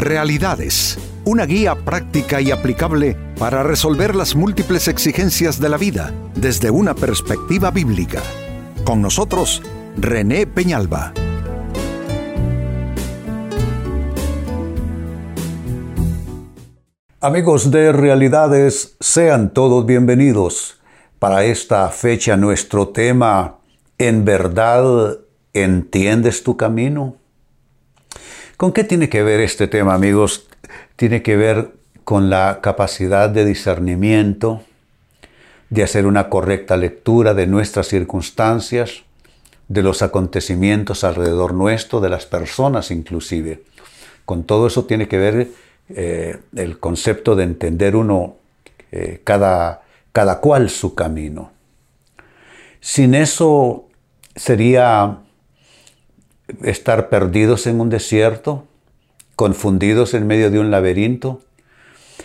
[0.00, 6.70] Realidades, una guía práctica y aplicable para resolver las múltiples exigencias de la vida desde
[6.70, 8.22] una perspectiva bíblica.
[8.82, 9.62] Con nosotros,
[9.98, 11.12] René Peñalba.
[17.20, 20.80] Amigos de Realidades, sean todos bienvenidos.
[21.18, 23.58] Para esta fecha nuestro tema,
[23.98, 25.18] ¿en verdad
[25.52, 27.19] entiendes tu camino?
[28.60, 30.46] ¿Con qué tiene que ver este tema, amigos?
[30.96, 31.70] Tiene que ver
[32.04, 34.60] con la capacidad de discernimiento,
[35.70, 39.04] de hacer una correcta lectura de nuestras circunstancias,
[39.68, 43.62] de los acontecimientos alrededor nuestro, de las personas inclusive.
[44.26, 45.48] Con todo eso tiene que ver
[45.88, 48.36] eh, el concepto de entender uno
[48.92, 51.50] eh, cada, cada cual su camino.
[52.78, 53.88] Sin eso
[54.36, 55.20] sería
[56.62, 58.64] estar perdidos en un desierto,
[59.36, 61.40] confundidos en medio de un laberinto,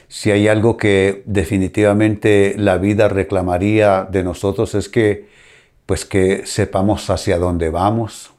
[0.07, 5.27] si hay algo que definitivamente la vida reclamaría de nosotros es que
[5.85, 8.31] pues que sepamos hacia dónde vamos,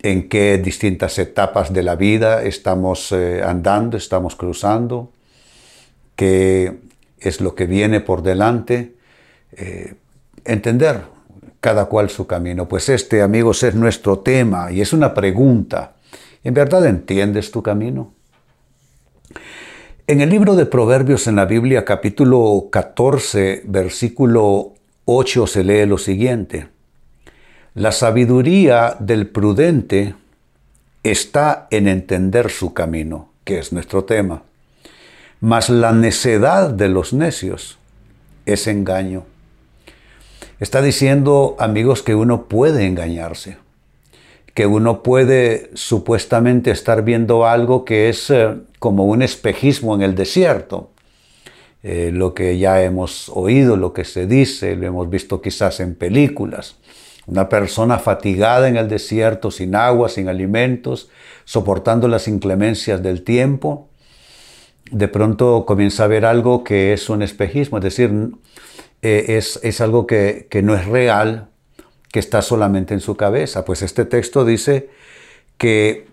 [0.00, 5.12] en qué distintas etapas de la vida estamos eh, andando, estamos cruzando,
[6.16, 6.78] qué
[7.20, 8.94] es lo que viene por delante,
[9.52, 9.94] eh,
[10.44, 11.02] entender
[11.60, 12.68] cada cual su camino.
[12.68, 15.94] Pues este, amigos, es nuestro tema y es una pregunta.
[16.44, 18.12] ¿En verdad entiendes tu camino?
[20.06, 24.72] En el libro de Proverbios en la Biblia, capítulo 14, versículo
[25.04, 26.68] 8, se lee lo siguiente.
[27.74, 30.14] La sabiduría del prudente
[31.02, 34.42] está en entender su camino, que es nuestro tema.
[35.40, 37.78] Mas la necedad de los necios
[38.46, 39.24] es engaño.
[40.60, 43.58] Está diciendo, amigos, que uno puede engañarse,
[44.54, 50.16] que uno puede supuestamente estar viendo algo que es eh, como un espejismo en el
[50.16, 50.90] desierto.
[51.84, 55.94] Eh, lo que ya hemos oído, lo que se dice, lo hemos visto quizás en
[55.94, 56.74] películas.
[57.28, 61.08] Una persona fatigada en el desierto, sin agua, sin alimentos,
[61.44, 63.86] soportando las inclemencias del tiempo,
[64.90, 68.10] de pronto comienza a ver algo que es un espejismo, es decir,
[69.02, 71.48] eh, es, algo que, no es real,
[72.10, 73.64] que está solamente en su cabeza.
[73.64, 74.90] Pues este texto dice
[75.56, 76.08] que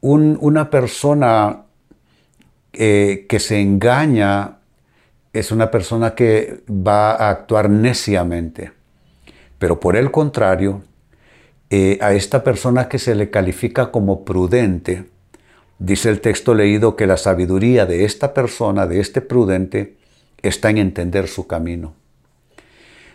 [0.00, 1.64] una persona
[2.72, 4.58] eh, que se engaña
[5.32, 8.72] es una persona que va a actuar neciamente.
[9.58, 10.82] Pero por el contrario,
[11.68, 15.04] eh, a esta persona que se le califica como prudente,
[15.78, 19.96] dice el texto leído que la sabiduría de esta persona, de este prudente,
[20.42, 21.99] está en entender su camino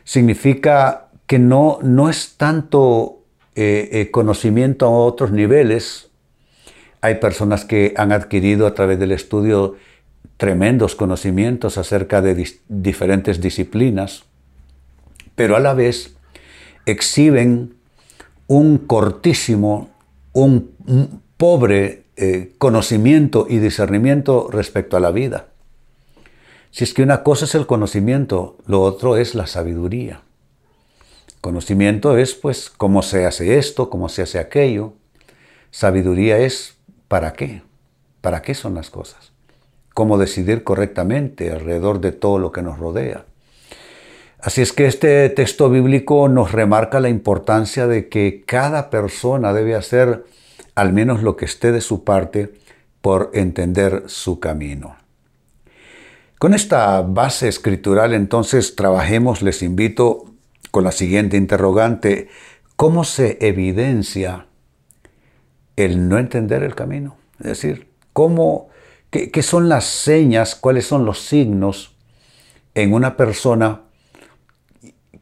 [0.06, 3.24] significa que no, no es tanto
[3.56, 6.10] eh, eh, conocimiento a otros niveles.
[7.02, 9.76] Hay personas que han adquirido a través del estudio
[10.38, 14.24] tremendos conocimientos acerca de diferentes disciplinas,
[15.36, 16.16] pero a la vez
[16.86, 17.76] exhiben
[18.48, 19.90] un cortísimo,
[20.34, 20.72] un,
[21.38, 25.48] pobre eh, conocimiento y discernimiento respecto a la vida.
[26.76, 30.24] Si es que una cosa es el conocimiento, lo otro es la sabiduría.
[31.40, 34.92] Conocimiento es pues cómo se hace esto, cómo se hace aquello.
[35.72, 36.76] Sabiduría es
[37.08, 37.62] para qué,
[38.20, 39.32] para qué son las cosas.
[39.94, 43.24] Cómo decidir correctamente alrededor de todo lo que nos rodea.
[44.42, 49.76] Así es que este texto bíblico nos remarca la importancia de que cada persona debe
[49.76, 50.26] hacer
[50.76, 52.52] al menos lo que esté de su parte
[53.00, 55.05] por entender su camino.
[56.40, 60.26] Con esta base escritural entonces trabajemos, les invito
[60.70, 62.28] con la siguiente interrogante,
[62.76, 64.48] ¿cómo se evidencia
[65.78, 67.16] el no entender el camino?
[67.40, 68.68] Es decir, ¿cómo,
[69.10, 71.96] qué, qué son las señas, cuáles son los signos
[72.74, 73.84] en una persona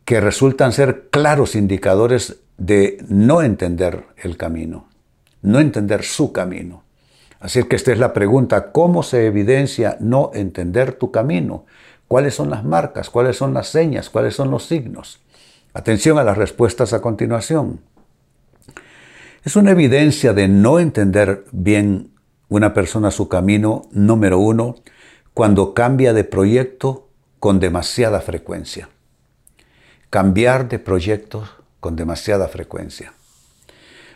[0.05, 4.89] que resultan ser claros indicadores de no entender el camino,
[5.43, 6.82] no entender su camino?
[7.43, 11.65] Así que esta es la pregunta, ¿cómo se evidencia no entender tu camino?
[12.07, 13.09] ¿Cuáles son las marcas?
[13.09, 14.09] ¿Cuáles son las señas?
[14.09, 15.19] ¿Cuáles son los signos?
[15.73, 17.81] Atención a las respuestas a continuación.
[19.43, 22.11] Es una evidencia de no entender bien
[22.47, 24.75] una persona su camino, número uno,
[25.33, 27.09] cuando cambia de proyecto
[27.41, 28.87] con demasiada frecuencia.
[30.09, 31.43] Cambiar de proyecto
[31.81, 33.11] con demasiada frecuencia.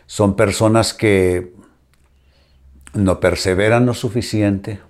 [0.06, 1.58] Son personas que
[2.98, 4.80] no perseveran lo suficiente,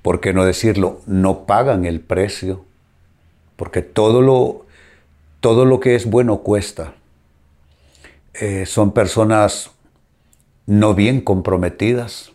[0.00, 1.02] ¿por qué no decirlo?
[1.06, 2.64] No pagan el precio,
[3.56, 4.64] porque todo lo,
[5.40, 6.94] todo lo que es bueno cuesta.
[8.32, 9.70] Eh, son personas
[10.64, 12.32] no bien comprometidas,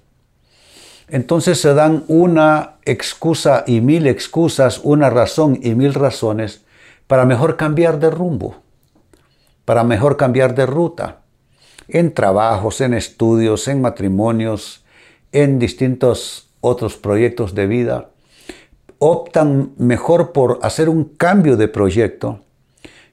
[1.07, 6.63] entonces se dan una excusa y mil excusas, una razón y mil razones
[7.07, 8.57] para mejor cambiar de rumbo,
[9.63, 11.24] para mejor cambiar de ruta,
[11.87, 14.83] en trabajos, en estudios, en matrimonios,
[15.31, 18.09] en distintos otros proyectos de vida.
[18.97, 22.41] Optan mejor por hacer un cambio de proyecto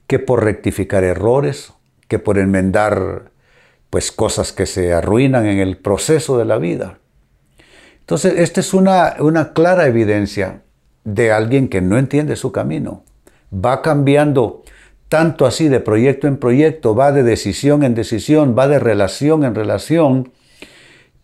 [0.07, 1.73] que por rectificar errores,
[2.09, 3.33] que por enmendar
[3.91, 6.99] pues cosas que se arruinan en el proceso de la vida.
[8.01, 10.63] Entonces, esta es una, una clara evidencia
[11.05, 13.05] de alguien que no entiende su camino.
[13.53, 14.63] Va cambiando
[15.13, 19.55] tanto así de proyecto en proyecto, va de decisión en decisión, va de relación en
[19.55, 20.33] relación,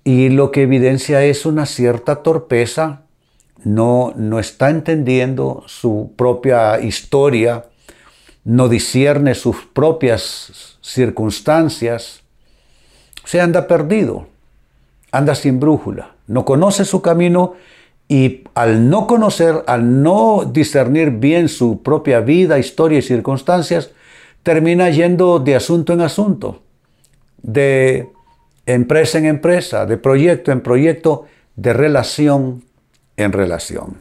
[0.05, 3.05] y lo que evidencia es una cierta torpeza,
[3.65, 7.65] no, no está entendiendo su propia historia,
[8.45, 12.21] no discierne sus propias circunstancias,
[13.25, 14.27] se anda perdido,
[15.13, 17.55] anda sin brújula, no conoce su camino
[18.09, 23.91] y al no conocer, al no discernir bien su propia vida, historia y circunstancias,
[24.43, 26.63] termina yendo de asunto en asunto,
[27.43, 28.09] de
[28.65, 32.65] empresa en empresa, de proyecto en proyecto, de relación
[33.19, 33.99] en relación.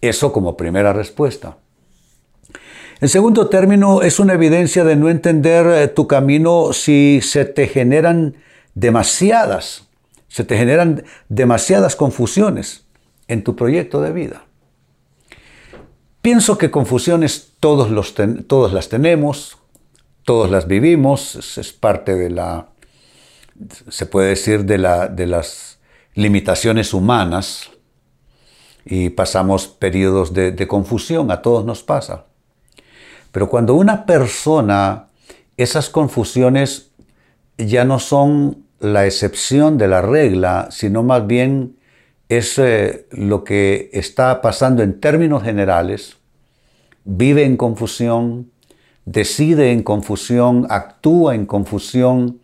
[0.00, 1.56] Eso como primera respuesta.
[3.00, 7.66] En segundo término, es una evidencia de no entender eh, tu camino si se te
[7.66, 8.36] generan
[8.74, 9.88] demasiadas,
[10.28, 12.85] se te generan demasiadas confusiones
[13.28, 14.44] en tu proyecto de vida.
[16.22, 18.14] Pienso que confusiones todos, los
[18.46, 19.58] todos las tenemos,
[20.24, 22.66] todos las vivimos, es parte de la,
[23.88, 25.78] se puede decir, de, la, de las
[26.14, 27.70] limitaciones humanas
[28.84, 32.24] y pasamos periodos de, de confusión, a todos nos pasa.
[33.30, 35.08] Pero cuando una persona,
[35.56, 36.90] esas confusiones
[37.56, 41.75] ya no son la excepción de la regla, sino más bien
[42.28, 46.16] es eh, lo que está pasando en términos generales,
[47.04, 48.50] vive en confusión,
[49.04, 52.40] decide en confusión, actúa en confusión,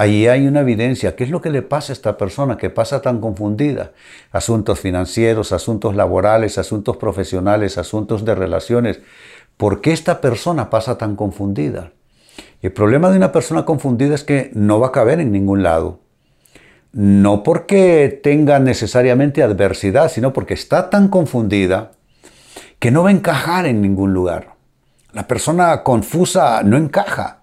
[0.00, 1.14] Ahí hay una evidencia.
[1.14, 3.92] ¿Qué es lo que le pasa a esta persona que pasa tan confundida?
[4.30, 9.00] Asuntos financieros, asuntos laborales, asuntos profesionales, asuntos de relaciones.
[9.58, 11.92] ¿Por qué esta persona pasa tan confundida?
[12.62, 16.00] el problema de una persona confundida es que no va a caber en ningún lado.
[16.92, 21.92] No porque tenga necesariamente adversidad, sino porque está tan confundida
[22.78, 24.54] que no va a encajar en ningún lugar.
[25.12, 27.42] La persona confusa no encaja.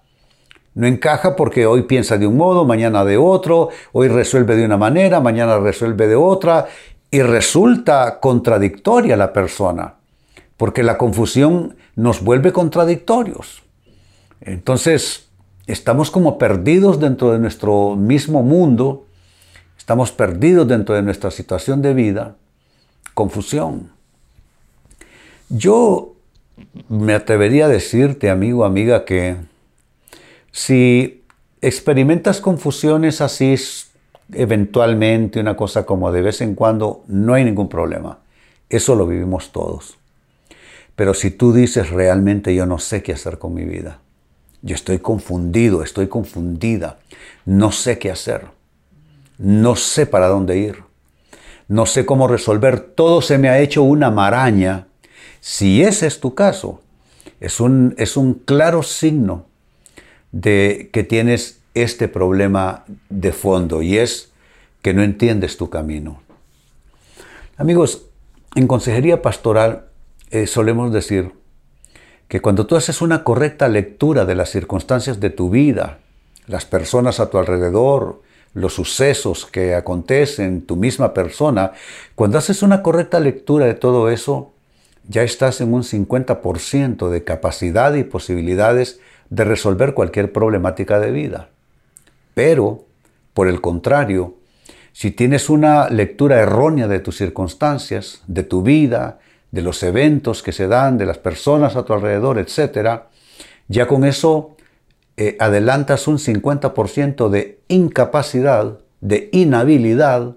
[0.74, 4.76] No encaja porque hoy piensa de un modo, mañana de otro, hoy resuelve de una
[4.76, 6.66] manera, mañana resuelve de otra,
[7.10, 9.98] y resulta contradictoria la persona
[10.58, 13.62] porque la confusión nos vuelve contradictorios.
[14.42, 15.30] Entonces,
[15.66, 19.06] estamos como perdidos dentro de nuestro mismo mundo,
[19.88, 22.36] estamos perdidos dentro de nuestra situación de vida,
[23.14, 23.90] confusión.
[25.48, 26.12] Yo
[26.90, 29.36] me atrevería a decirte, amigo, amiga, que
[30.52, 31.22] si
[31.62, 33.54] experimentas confusiones así
[34.34, 38.18] eventualmente, una cosa como de vez en cuando, no hay ningún problema.
[38.68, 39.96] Eso lo vivimos todos.
[40.96, 44.00] Pero si tú dices realmente yo no sé qué hacer con mi vida,
[44.60, 46.98] yo estoy confundido, estoy confundida,
[47.46, 48.57] no sé qué hacer,
[49.38, 50.82] no sé para dónde ir,
[51.68, 54.88] no sé cómo resolver, todo se me ha hecho una maraña,
[55.40, 56.82] si ese es tu caso,
[57.40, 59.46] es un, es un claro signo
[60.32, 64.32] de que tienes este problema de fondo y es
[64.82, 66.20] que no entiendes tu camino.
[67.56, 68.06] Amigos,
[68.54, 69.86] en consejería pastoral
[70.30, 71.32] eh, solemos decir
[72.28, 75.98] que cuando tú haces una correcta lectura de las circunstancias de tu vida,
[76.46, 78.22] las personas a tu alrededor,
[78.54, 81.72] los sucesos que acontecen, tu misma persona,
[82.14, 84.52] cuando haces una correcta lectura de todo eso,
[85.08, 89.00] ya estás en un 50% de capacidad y posibilidades
[89.30, 91.48] de resolver cualquier problemática de vida.
[92.34, 92.84] Pero,
[93.34, 94.34] por el contrario,
[94.92, 99.18] si tienes una lectura errónea de tus circunstancias, de tu vida,
[99.50, 103.02] de los eventos que se dan, de las personas a tu alrededor, etc.,
[103.68, 104.56] ya con eso
[105.20, 110.36] eh, adelantas un 50% de incapacidad, de inhabilidad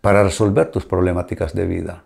[0.00, 2.04] para resolver tus problemáticas de vida.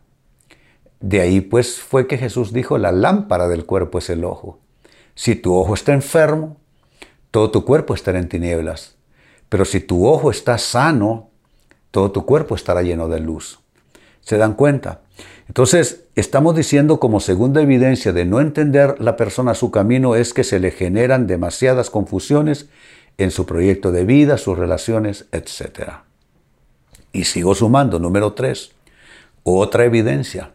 [1.00, 4.60] De ahí pues fue que Jesús dijo, la lámpara del cuerpo es el ojo.
[5.14, 6.56] Si tu ojo está enfermo,
[7.30, 8.96] todo tu cuerpo estará en tinieblas.
[9.50, 11.28] Pero si tu ojo está sano,
[11.90, 13.60] todo tu cuerpo estará lleno de luz.
[14.22, 15.02] ¿Se dan cuenta?
[15.52, 20.44] Entonces, estamos diciendo como segunda evidencia de no entender la persona su camino es que
[20.44, 22.70] se le generan demasiadas confusiones
[23.18, 25.96] en su proyecto de vida, sus relaciones, etc.
[27.12, 28.72] Y sigo sumando, número tres,
[29.42, 30.52] otra evidencia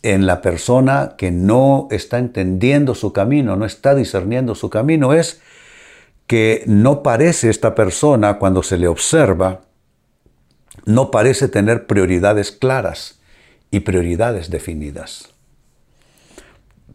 [0.00, 5.42] en la persona que no está entendiendo su camino, no está discerniendo su camino, es
[6.26, 9.60] que no parece esta persona cuando se le observa,
[10.86, 13.17] no parece tener prioridades claras
[13.70, 15.28] y prioridades definidas.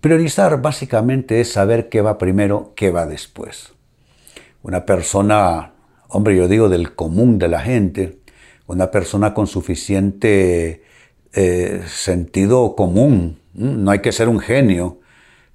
[0.01, 3.73] Priorizar básicamente es saber qué va primero, qué va después.
[4.61, 5.73] Una persona,
[6.09, 8.17] hombre, yo digo del común de la gente,
[8.67, 10.83] una persona con suficiente
[11.33, 14.99] eh, sentido común, no hay que ser un genio,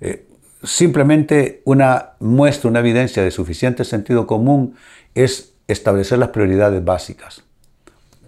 [0.01, 0.27] eh,
[0.63, 4.77] simplemente una muestra, una evidencia de suficiente sentido común
[5.15, 7.43] es establecer las prioridades básicas.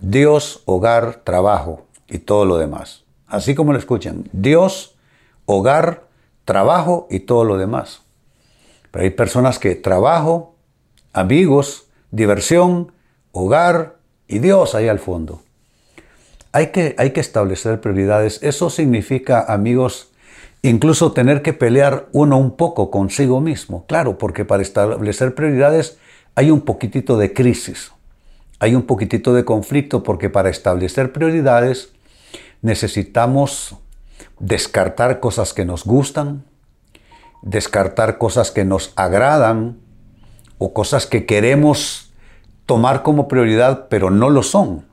[0.00, 3.04] Dios, hogar, trabajo y todo lo demás.
[3.26, 4.96] Así como lo escuchan, Dios,
[5.46, 6.04] hogar,
[6.44, 8.02] trabajo y todo lo demás.
[8.90, 10.56] Pero hay personas que trabajo,
[11.12, 12.92] amigos, diversión,
[13.32, 15.42] hogar y Dios ahí al fondo.
[16.52, 18.42] Hay que, hay que establecer prioridades.
[18.42, 20.10] Eso significa, amigos,
[20.62, 23.86] incluso tener que pelear uno un poco consigo mismo.
[23.86, 25.98] Claro, porque para establecer prioridades
[26.34, 27.92] hay un poquitito de crisis,
[28.58, 31.92] hay un poquitito de conflicto, porque para establecer prioridades
[32.62, 33.76] necesitamos
[34.38, 36.44] descartar cosas que nos gustan,
[37.42, 39.78] descartar cosas que nos agradan
[40.58, 42.12] o cosas que queremos
[42.66, 44.86] tomar como prioridad, pero no lo son.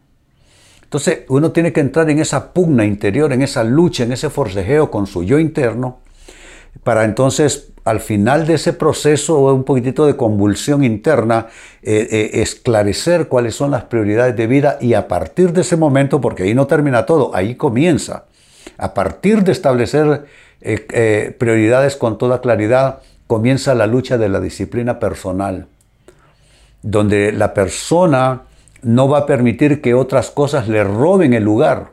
[0.83, 4.89] Entonces uno tiene que entrar en esa pugna interior, en esa lucha, en ese forcejeo
[4.89, 5.99] con su yo interno,
[6.83, 11.47] para entonces al final de ese proceso, un poquitito de convulsión interna,
[11.81, 16.19] eh, eh, esclarecer cuáles son las prioridades de vida y a partir de ese momento,
[16.19, 18.25] porque ahí no termina todo, ahí comienza.
[18.77, 20.25] A partir de establecer
[20.59, 25.67] eh, prioridades con toda claridad, comienza la lucha de la disciplina personal,
[26.81, 28.41] donde la persona
[28.81, 31.91] no va a permitir que otras cosas le roben el lugar,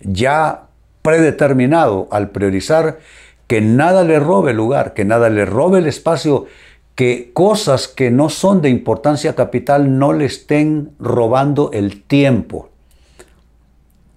[0.00, 0.62] ya
[1.02, 2.98] predeterminado al priorizar
[3.50, 6.46] que nada le robe el lugar, que nada le robe el espacio,
[6.94, 12.70] que cosas que no son de importancia capital no le estén robando el tiempo,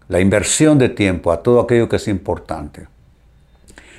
[0.07, 2.85] la inversión de tiempo a todo aquello que es importante.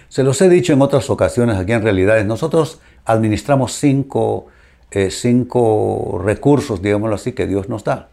[0.08, 4.46] Se los he dicho en otras ocasiones aquí en realidades, nosotros administramos cinco
[4.92, 8.10] eh, cinco recursos, digámoslo así, que Dios nos da.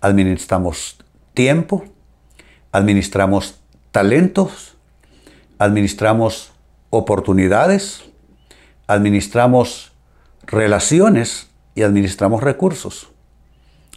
[0.00, 0.98] Administramos
[1.34, 1.82] tiempo,
[2.70, 3.58] administramos
[3.90, 4.73] talentos,
[5.58, 6.52] administramos
[6.90, 8.04] oportunidades,
[8.86, 9.92] administramos
[10.42, 13.10] relaciones y administramos recursos.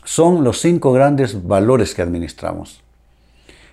[0.04, 2.82] Son los cinco grandes valores que administramos.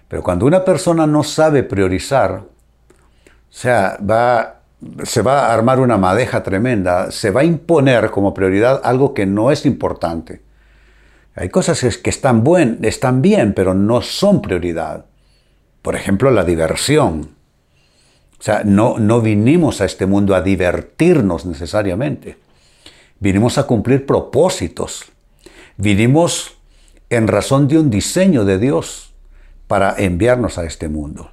[0.08, 2.44] Pero cuando una persona no sabe priorizar,
[3.50, 4.60] se va
[5.24, 9.64] a armar una madeja tremenda, se va a imponer como prioridad algo que no es
[9.64, 10.42] importante.
[11.36, 15.06] Hay cosas que están, buen, están bien, pero no son prioridad.
[15.82, 17.33] Por ejemplo, la diversión.
[18.44, 22.36] O sea, no, no vinimos a este mundo a divertirnos necesariamente.
[23.18, 25.06] Vinimos a cumplir propósitos.
[25.78, 26.58] Vinimos
[27.08, 29.14] en razón de un diseño de Dios
[29.66, 31.30] para enviarnos a este mundo.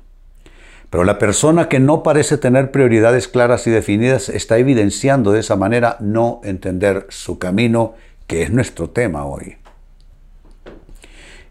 [0.89, 5.57] Pero la persona que no parece tener prioridades claras y definidas está evidenciando de esa
[5.57, 7.93] manera no entender su camino,
[8.25, 9.57] que es nuestro tema hoy.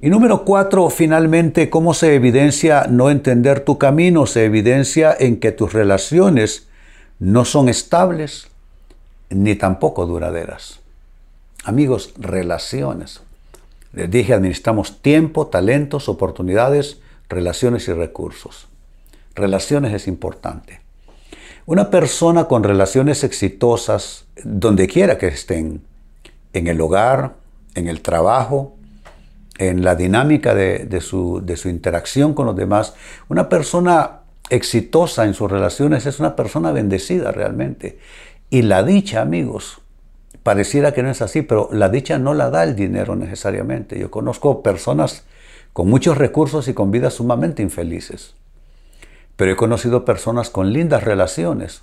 [0.02, 4.24] Y número cuatro, finalmente, ¿cómo se evidencia no entender tu camino?
[4.24, 6.68] Se evidencia en que tus relaciones
[7.18, 8.48] no son estables
[9.28, 10.80] ni tampoco duraderas.
[11.64, 13.20] Amigos, relaciones.
[13.92, 18.68] Les dije, administramos tiempo, talentos, oportunidades, relaciones y recursos.
[19.34, 20.80] Relaciones es importante.
[21.66, 25.82] Una persona con relaciones exitosas, donde quiera que estén,
[26.54, 27.34] en el hogar,
[27.74, 28.76] en el trabajo,
[29.60, 32.94] en la dinámica de, su, su, interacción con los demás,
[33.28, 37.98] una persona exitosa en sus relaciones es una persona bendecida realmente.
[38.48, 39.82] Y la dicha, amigos,
[40.42, 43.98] pareciera que no es así, pero la dicha no la da el dinero necesariamente.
[43.98, 45.24] Yo conozco personas
[45.74, 48.34] con muchos recursos y con vidas sumamente infelices.
[49.36, 51.82] Pero he conocido personas con lindas relaciones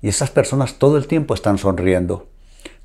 [0.00, 2.28] y esas personas todo el tiempo están sonriendo,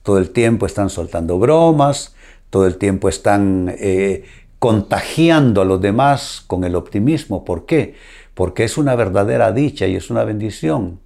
[0.03, 2.15] todo el tiempo están soltando bromas,
[2.49, 4.25] todo el tiempo están eh,
[4.59, 7.45] contagiando a los demás con el optimismo.
[7.45, 7.95] ¿Por qué?
[8.33, 10.99] Porque es una verdadera dicha y es una bendición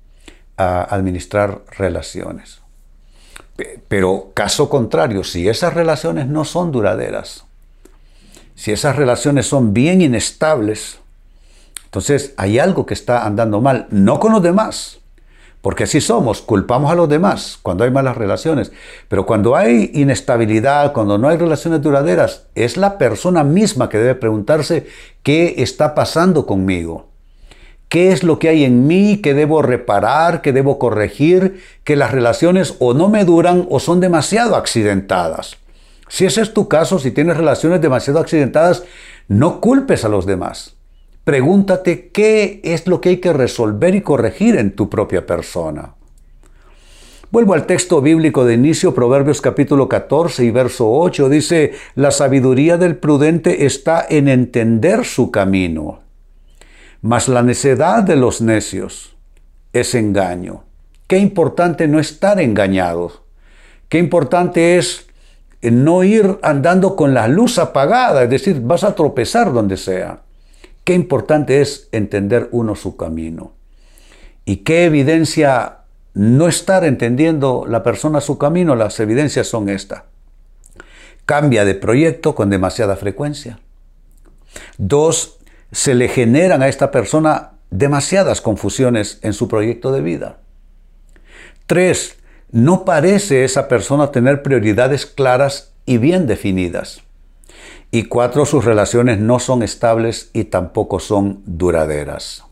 [0.62, 2.60] administrar relaciones.
[3.88, 7.46] Pero caso contrario, si esas relaciones no son duraderas,
[8.56, 11.00] si esas relaciones son bien inestables,
[11.86, 15.00] entonces hay algo que está andando mal, no con los demás,
[15.62, 18.72] Porque así somos, culpamos a los demás cuando hay malas relaciones.
[19.10, 24.16] Pero cuando hay inestabilidad, cuando no hay relaciones duraderas, es la persona misma que debe
[24.16, 24.88] preguntarse
[25.22, 27.08] qué está pasando conmigo.
[27.90, 32.12] ¿Qué es lo que hay en mí que debo reparar, que debo corregir, que las
[32.12, 35.58] relaciones o no me duran o son demasiado accidentadas?
[36.08, 38.84] Si ese es tu caso, si tienes relaciones demasiado accidentadas,
[39.28, 40.76] no culpes a los demás.
[41.30, 45.94] Pregúntate qué es lo que hay que resolver y corregir en tu propia persona.
[47.30, 52.78] Vuelvo al texto bíblico de inicio, Proverbios capítulo 14 y verso 8, dice, la sabiduría
[52.78, 56.00] del prudente está en entender su camino,
[57.04, 59.16] mas la necedad de los necios
[59.72, 60.64] es engaño.
[61.06, 63.22] Qué importante no estar engañados.
[63.88, 65.06] Qué importante es
[65.62, 70.24] no ir andando con la luz apagada, es decir, vas a tropezar donde sea.
[70.90, 73.54] Qué importante es entender uno su camino.
[74.44, 75.82] Y qué evidencia
[76.16, 80.02] no estar entendiendo la persona su camino, las evidencias son estas.
[81.28, 83.60] Cambia de proyecto con demasiada frecuencia.
[84.80, 85.38] Dos,
[85.72, 90.40] se le generan a esta persona demasiadas confusiones en su proyecto de vida.
[91.68, 92.18] Tres,
[92.52, 97.04] no parece esa persona tener prioridades claras y bien definidas.
[97.92, 102.44] Y cuatro, sus relaciones no son estables y tampoco son duraderas.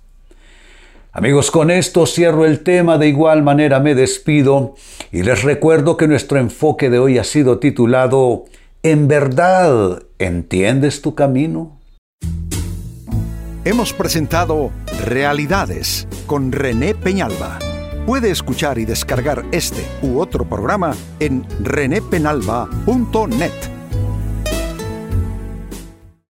[1.12, 4.76] Amigos, con esto cierro el tema, de igual manera me despido
[5.12, 8.46] y les recuerdo que nuestro enfoque de hoy ha sido titulado
[8.84, 11.80] ¿En verdad entiendes tu camino?
[13.66, 14.72] Hemos presentado
[15.06, 17.60] Realidades con René Peñalba.
[18.06, 23.77] Puede escuchar y descargar este u otro programa en renépenalba.net